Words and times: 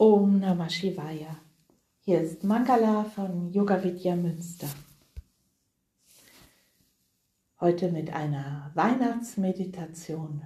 Om 0.00 0.38
Namah 0.38 0.70
Shivaya. 0.70 1.40
Hier 2.02 2.20
ist 2.20 2.44
Mangala 2.44 3.02
von 3.02 3.52
Yoga 3.52 3.82
Vidya 3.82 4.14
Münster. 4.14 4.68
Heute 7.58 7.90
mit 7.90 8.12
einer 8.12 8.70
Weihnachtsmeditation 8.74 10.44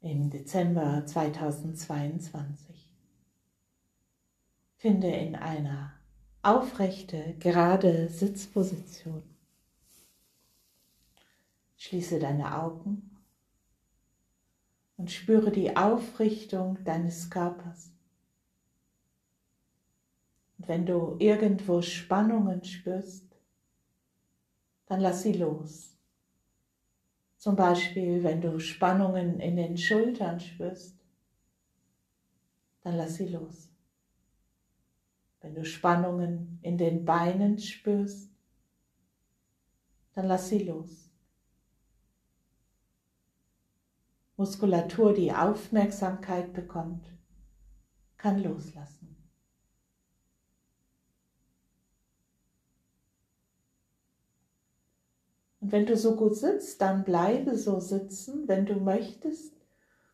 im 0.00 0.30
Dezember 0.30 1.04
2022. 1.04 2.90
Finde 4.78 5.08
in 5.08 5.36
einer 5.36 5.92
aufrechte, 6.40 7.34
gerade 7.38 8.08
Sitzposition. 8.08 9.24
Schließe 11.76 12.18
deine 12.18 12.56
Augen 12.62 13.10
und 14.96 15.10
spüre 15.10 15.50
die 15.50 15.76
Aufrichtung 15.76 16.82
deines 16.82 17.28
Körpers. 17.28 17.92
Wenn 20.66 20.84
du 20.84 21.16
irgendwo 21.18 21.80
Spannungen 21.80 22.64
spürst, 22.64 23.24
dann 24.86 25.00
lass 25.00 25.22
sie 25.22 25.32
los. 25.32 25.96
Zum 27.36 27.54
Beispiel, 27.54 28.24
wenn 28.24 28.40
du 28.40 28.58
Spannungen 28.58 29.38
in 29.38 29.56
den 29.56 29.76
Schultern 29.76 30.40
spürst, 30.40 30.96
dann 32.82 32.96
lass 32.96 33.16
sie 33.16 33.28
los. 33.28 33.68
Wenn 35.40 35.54
du 35.54 35.64
Spannungen 35.64 36.58
in 36.62 36.76
den 36.78 37.04
Beinen 37.04 37.58
spürst, 37.58 38.32
dann 40.14 40.26
lass 40.26 40.48
sie 40.48 40.64
los. 40.64 41.10
Muskulatur, 44.36 45.14
die 45.14 45.32
Aufmerksamkeit 45.32 46.52
bekommt, 46.52 47.06
kann 48.16 48.42
loslassen. 48.42 49.15
Und 55.66 55.72
wenn 55.72 55.86
du 55.86 55.96
so 55.96 56.14
gut 56.14 56.36
sitzt, 56.36 56.80
dann 56.80 57.02
bleibe 57.02 57.56
so 57.56 57.80
sitzen. 57.80 58.46
Wenn 58.46 58.66
du 58.66 58.74
möchtest, 58.74 59.52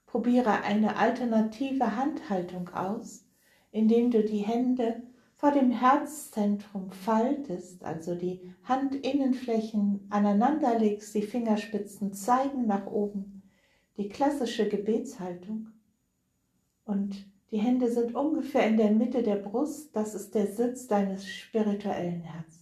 probiere 0.06 0.62
eine 0.62 0.96
alternative 0.96 1.94
Handhaltung 1.94 2.70
aus, 2.70 3.26
indem 3.70 4.10
du 4.10 4.24
die 4.24 4.38
Hände 4.38 5.02
vor 5.36 5.50
dem 5.50 5.70
Herzzentrum 5.70 6.90
faltest, 6.90 7.84
also 7.84 8.14
die 8.14 8.40
Handinnenflächen 8.62 10.06
aneinander 10.08 10.78
legst, 10.78 11.14
die 11.14 11.20
Fingerspitzen 11.20 12.14
zeigen 12.14 12.66
nach 12.66 12.86
oben, 12.86 13.42
die 13.98 14.08
klassische 14.08 14.70
Gebetshaltung. 14.70 15.66
Und 16.86 17.26
die 17.50 17.58
Hände 17.58 17.92
sind 17.92 18.14
ungefähr 18.14 18.66
in 18.68 18.78
der 18.78 18.90
Mitte 18.90 19.22
der 19.22 19.36
Brust, 19.36 19.94
das 19.94 20.14
ist 20.14 20.34
der 20.34 20.46
Sitz 20.46 20.86
deines 20.86 21.28
spirituellen 21.28 22.22
Herzens. 22.22 22.61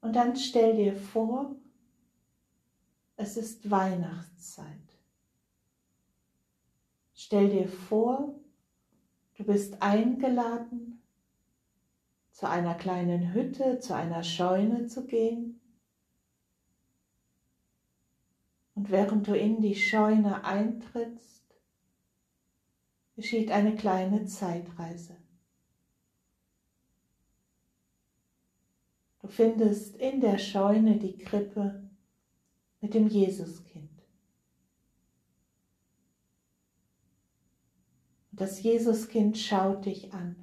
Und 0.00 0.14
dann 0.14 0.36
stell 0.36 0.76
dir 0.76 0.94
vor, 0.96 1.56
es 3.16 3.36
ist 3.36 3.70
Weihnachtszeit. 3.70 4.66
Stell 7.14 7.50
dir 7.50 7.68
vor, 7.68 8.34
du 9.34 9.44
bist 9.44 9.82
eingeladen, 9.82 11.02
zu 12.30 12.48
einer 12.48 12.76
kleinen 12.76 13.32
Hütte, 13.32 13.80
zu 13.80 13.96
einer 13.96 14.22
Scheune 14.22 14.86
zu 14.86 15.04
gehen. 15.06 15.60
Und 18.76 18.90
während 18.90 19.26
du 19.26 19.36
in 19.36 19.60
die 19.60 19.74
Scheune 19.74 20.44
eintrittst, 20.44 21.42
geschieht 23.16 23.50
eine 23.50 23.74
kleine 23.74 24.26
Zeitreise. 24.26 25.16
Du 29.28 29.34
findest 29.34 29.94
in 29.96 30.22
der 30.22 30.38
Scheune 30.38 30.96
die 30.96 31.18
Krippe 31.18 31.86
mit 32.80 32.94
dem 32.94 33.08
Jesuskind. 33.08 33.90
Das 38.32 38.62
Jesuskind 38.62 39.36
schaut 39.36 39.84
dich 39.84 40.14
an. 40.14 40.34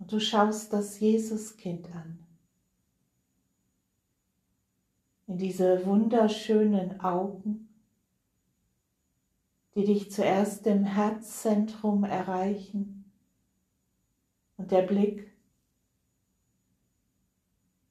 Und 0.00 0.10
du 0.10 0.18
schaust 0.18 0.72
das 0.72 0.98
Jesuskind 0.98 1.94
an. 1.94 2.18
In 5.28 5.38
diese 5.38 5.86
wunderschönen 5.86 7.00
Augen, 7.00 7.68
die 9.76 9.84
dich 9.84 10.10
zuerst 10.10 10.66
im 10.66 10.84
Herzzentrum 10.84 12.02
erreichen 12.02 13.03
und 14.56 14.70
der 14.70 14.82
Blick, 14.82 15.32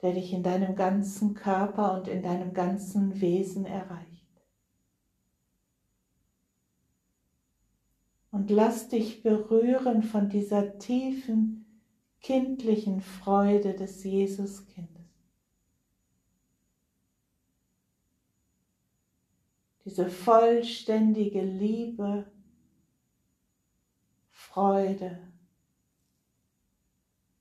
der 0.01 0.13
dich 0.13 0.33
in 0.33 0.43
deinem 0.43 0.75
ganzen 0.75 1.33
Körper 1.33 1.97
und 1.97 2.07
in 2.07 2.21
deinem 2.21 2.53
ganzen 2.53 3.21
Wesen 3.21 3.65
erreicht. 3.65 4.13
Und 8.31 8.49
lass 8.49 8.89
dich 8.89 9.21
berühren 9.21 10.03
von 10.03 10.29
dieser 10.29 10.77
tiefen, 10.79 11.81
kindlichen 12.19 13.01
Freude 13.01 13.73
des 13.73 14.03
Jesuskindes. 14.03 14.93
Diese 19.85 20.09
vollständige 20.09 21.41
Liebe, 21.41 22.31
Freude, 24.29 25.32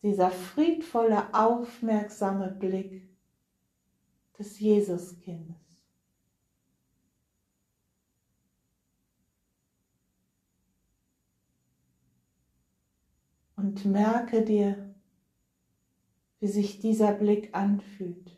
dieser 0.02 0.30
friedvolle, 0.30 1.32
aufmerksame 1.32 2.50
Blick 2.50 3.08
des 4.38 4.58
Jesuskindes. 4.58 5.56
Und 13.56 13.84
merke 13.84 14.42
dir, 14.42 14.92
wie 16.40 16.48
sich 16.48 16.80
dieser 16.80 17.12
Blick 17.12 17.54
anfühlt, 17.54 18.36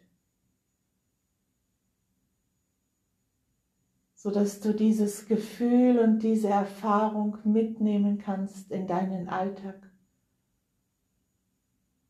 sodass 4.14 4.60
du 4.60 4.74
dieses 4.74 5.24
Gefühl 5.24 5.98
und 5.98 6.18
diese 6.18 6.48
Erfahrung 6.48 7.38
mitnehmen 7.44 8.18
kannst 8.18 8.70
in 8.70 8.86
deinen 8.86 9.30
Alltag 9.30 9.93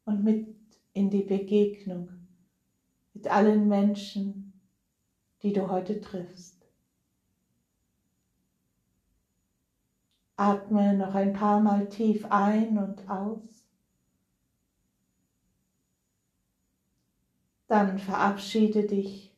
und 0.04 0.25
mit 0.25 0.54
in 0.92 1.10
die 1.10 1.22
Begegnung 1.22 2.09
mit 3.15 3.28
allen 3.28 3.69
Menschen, 3.69 4.53
die 5.42 5.53
du 5.53 5.70
heute 5.70 6.00
triffst. 6.00 6.66
Atme 10.37 10.94
noch 10.98 11.15
ein 11.15 11.32
paar 11.32 11.60
Mal 11.60 11.88
tief 11.88 12.26
ein 12.26 12.76
und 12.76 13.09
aus. 13.09 13.65
Dann 17.69 17.98
verabschiede 17.98 18.86
dich 18.86 19.32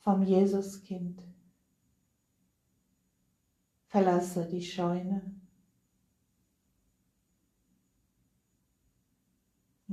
vom 0.00 0.22
Jesuskind. 0.22 1.22
Verlasse 3.88 4.46
die 4.46 4.62
Scheune. 4.62 5.40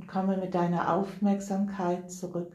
Komme 0.06 0.36
mit 0.36 0.54
deiner 0.54 0.94
Aufmerksamkeit 0.94 2.10
zurück 2.10 2.54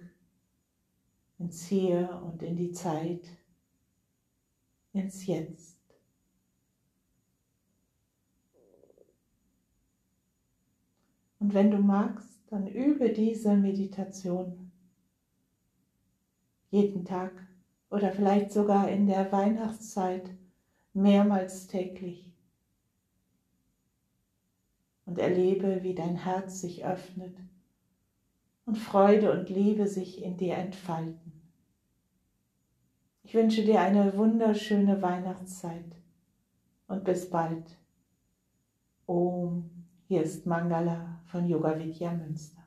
ins 1.38 1.66
Hier 1.66 2.22
und 2.24 2.44
in 2.44 2.56
die 2.56 2.72
Zeit, 2.72 3.26
ins 4.94 5.26
Jetzt. 5.26 5.80
Und 11.40 11.54
wenn 11.54 11.72
du 11.72 11.78
magst, 11.78 12.42
dann 12.50 12.68
übe 12.68 13.12
diese 13.12 13.56
Meditation 13.56 14.72
jeden 16.70 17.06
Tag 17.06 17.32
oder 17.90 18.12
vielleicht 18.12 18.52
sogar 18.52 18.90
in 18.90 19.08
der 19.08 19.32
Weihnachtszeit 19.32 20.30
mehrmals 20.94 21.68
täglich 21.68 22.32
und 25.06 25.18
erlebe, 25.18 25.82
wie 25.82 25.96
dein 25.96 26.18
Herz 26.18 26.62
sich 26.62 26.86
öffnet 26.86 27.36
und 28.70 28.78
Freude 28.78 29.32
und 29.32 29.50
Liebe 29.50 29.88
sich 29.88 30.22
in 30.22 30.38
dir 30.38 30.54
entfalten. 30.54 31.32
Ich 33.24 33.34
wünsche 33.34 33.64
dir 33.64 33.82
eine 33.82 34.16
wunderschöne 34.16 35.02
Weihnachtszeit 35.02 35.96
und 36.88 37.04
bis 37.04 37.28
bald. 37.32 37.66
Om, 39.08 39.72
hier 40.08 40.22
ist 40.22 40.46
Mangala 40.46 41.20
von 41.26 41.50
Yoga 41.50 41.80
Vidya 41.80 42.12
Münster. 42.12 42.59